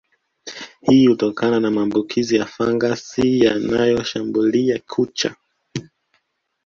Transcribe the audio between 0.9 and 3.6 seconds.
hutokana na maambukizi ya fangasi